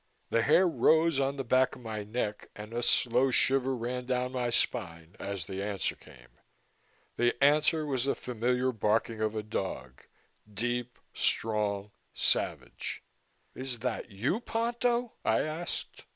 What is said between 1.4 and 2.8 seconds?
back of my neck and